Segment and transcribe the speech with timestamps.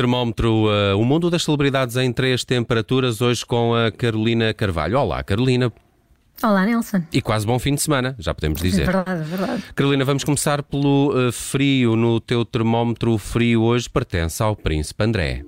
[0.00, 4.98] Termómetro, uh, o mundo das celebridades em três temperaturas, hoje com a Carolina Carvalho.
[4.98, 5.70] Olá, Carolina.
[6.42, 7.02] Olá, Nelson.
[7.12, 8.88] E quase bom fim de semana, já podemos dizer.
[8.88, 9.64] É verdade, é verdade.
[9.74, 11.96] Carolina, vamos começar pelo uh, frio.
[11.96, 15.44] No teu termómetro, o frio hoje pertence ao Príncipe André.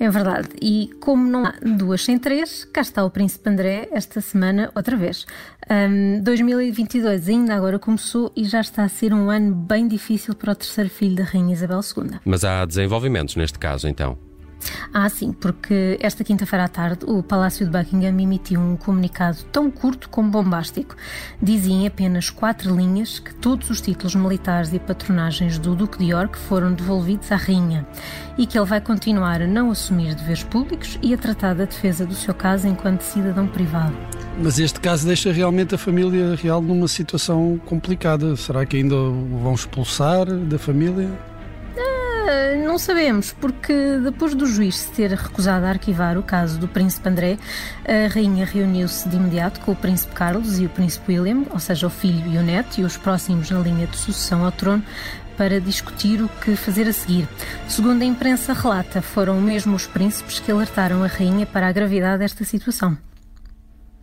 [0.00, 0.48] É verdade.
[0.62, 4.96] E como não há duas sem três, cá está o Príncipe André esta semana outra
[4.96, 5.26] vez.
[5.70, 10.52] Um, 2022 ainda agora começou e já está a ser um ano bem difícil para
[10.52, 12.18] o terceiro filho da Rainha Isabel II.
[12.24, 14.29] Mas há desenvolvimentos neste caso, então.
[14.92, 19.70] Ah, sim, porque esta quinta-feira à tarde o Palácio de Buckingham emitiu um comunicado tão
[19.70, 20.96] curto como bombástico.
[21.40, 26.10] Dizia em apenas quatro linhas que todos os títulos militares e patronagens do Duque de
[26.10, 27.86] York foram devolvidos à Rainha
[28.36, 32.04] e que ele vai continuar a não assumir deveres públicos e a tratar da defesa
[32.04, 33.94] do seu caso enquanto cidadão privado.
[34.42, 38.34] Mas este caso deixa realmente a família real numa situação complicada.
[38.36, 41.29] Será que ainda o vão expulsar da família?
[42.32, 46.68] Ah, não sabemos, porque depois do juiz se ter recusado a arquivar o caso do
[46.68, 47.36] Príncipe André,
[47.84, 51.88] a rainha reuniu-se de imediato com o Príncipe Carlos e o Príncipe William, ou seja,
[51.88, 54.84] o filho e o neto, e os próximos na linha de sucessão ao trono,
[55.36, 57.28] para discutir o que fazer a seguir.
[57.66, 62.20] Segundo a imprensa relata, foram mesmo os príncipes que alertaram a rainha para a gravidade
[62.20, 62.96] desta situação.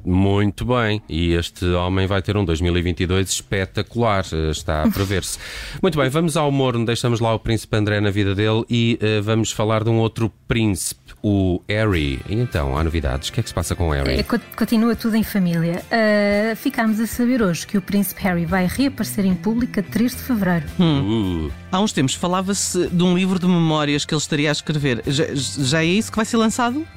[0.05, 5.37] Muito bem, e este homem vai ter um 2022 espetacular, eh, está a prever-se.
[5.81, 9.21] Muito bem, vamos ao morno, deixamos lá o príncipe André na vida dele e uh,
[9.21, 12.21] vamos falar de um outro príncipe, o Harry.
[12.29, 13.29] E então, há novidades?
[13.29, 14.19] O que é que se passa com o Harry?
[14.19, 14.23] É,
[14.55, 15.83] continua tudo em família.
[15.91, 20.15] Uh, ficámos a saber hoje que o príncipe Harry vai reaparecer em público a 3
[20.15, 20.65] de fevereiro.
[20.79, 21.47] Hum.
[21.47, 21.51] Uh.
[21.71, 25.03] Há uns tempos falava-se de um livro de memórias que ele estaria a escrever.
[25.05, 26.87] Já, já é isso que vai ser lançado?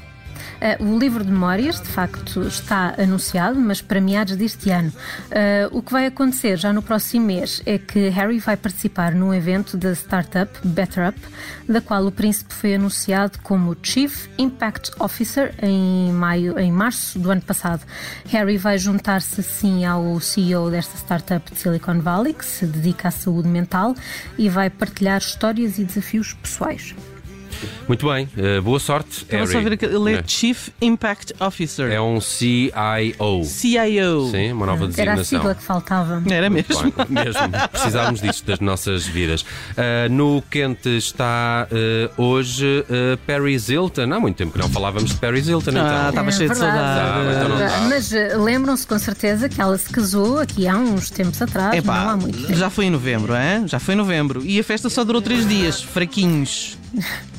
[0.61, 4.91] Uh, o livro de memórias, de facto, está anunciado, mas para meados deste ano.
[4.91, 9.33] Uh, o que vai acontecer já no próximo mês é que Harry vai participar num
[9.33, 11.21] evento da startup Better Up,
[11.69, 17.31] da qual o príncipe foi anunciado como Chief Impact Officer em maio, em março do
[17.31, 17.83] ano passado.
[18.27, 23.11] Harry vai juntar-se assim ao CEO desta startup de Silicon Valley, que se dedica à
[23.11, 23.95] saúde mental
[24.37, 26.95] e vai partilhar histórias e desafios pessoais.
[27.87, 29.23] Muito bem, uh, boa sorte.
[29.23, 31.91] Estava só a ver que ele é, é Chief Impact Officer.
[31.91, 33.45] É um CIO.
[33.45, 34.31] CIO.
[34.31, 35.13] Sim, uma nova designação.
[35.13, 36.23] Era a sigla que faltava.
[36.29, 36.83] Era mesmo.
[36.83, 37.41] Bem, mesmo.
[37.71, 39.43] Precisávamos disto das nossas vidas.
[39.43, 42.85] Uh, no quente está uh, hoje
[43.27, 44.13] Paris Hilton.
[44.13, 45.71] Há muito tempo que não falávamos de Paris Hilton.
[45.71, 45.87] Então.
[45.87, 47.29] Ah, estava é, cheio de saudade.
[47.37, 51.77] então Mas lembram-se com certeza que ela se casou aqui há uns tempos atrás.
[51.77, 52.55] Epá, não há muito tempo.
[52.55, 53.63] Já foi em novembro, é?
[53.67, 54.45] Já foi em novembro.
[54.45, 56.79] E a festa só durou três dias, fraquinhos.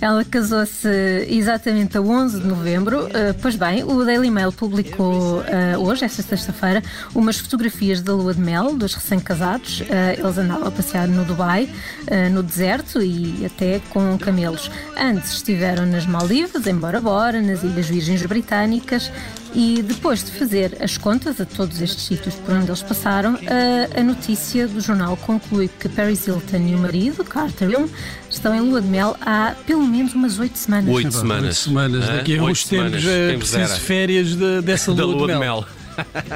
[0.00, 0.88] Ela casou-se
[1.28, 3.06] exatamente a 11 de novembro.
[3.06, 6.82] Uh, pois bem, o Daily Mail publicou uh, hoje, esta sexta-feira,
[7.14, 9.80] umas fotografias da lua de mel dos recém-casados.
[9.80, 9.84] Uh,
[10.18, 11.68] eles andavam a passear no Dubai,
[12.32, 14.70] no deserto e até com camelos.
[14.96, 19.10] Antes estiveram nas Maldivas, em Bora Bora, nas Ilhas Virgens Britânicas
[19.54, 24.00] e depois de fazer as contas a todos estes sítios por onde eles passaram, a,
[24.00, 27.88] a notícia do jornal conclui que Paris Hilton e o marido, Carter Young,
[28.44, 30.94] estão em lua de mel há pelo menos umas oito semanas.
[30.94, 31.44] Oito semanas.
[31.44, 32.06] Oito semanas.
[32.06, 35.38] Daqui a uns tempos é preciso férias de, dessa lua, lua de mel.
[35.38, 35.66] De mel.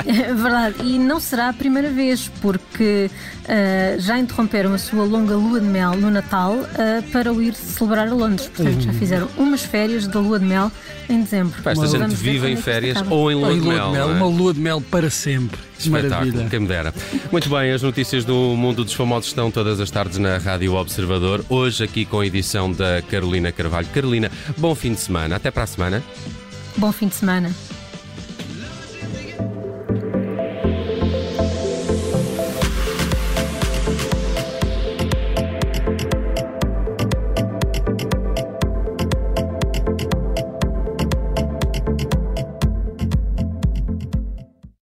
[0.07, 3.11] É verdade, e não será a primeira vez, porque
[3.45, 7.55] uh, já interromperam a sua longa lua de mel no Natal uh, para o ir
[7.55, 8.49] celebrar a Londres.
[8.49, 10.71] Portanto, já fizeram umas férias da lua de mel
[11.09, 11.59] em dezembro.
[11.65, 14.15] Esta gente vive em é férias ou em lua, de, mel, mel, é?
[14.15, 15.59] Uma lua de mel para sempre.
[15.79, 16.93] Espetáculo, quem me dera.
[17.31, 21.45] Muito bem, as notícias do mundo dos famosos estão todas as tardes na Rádio Observador.
[21.49, 23.87] Hoje aqui com a edição da Carolina Carvalho.
[23.89, 25.37] Carolina, bom fim de semana.
[25.37, 26.03] Até para a semana.
[26.77, 27.51] Bom fim de semana.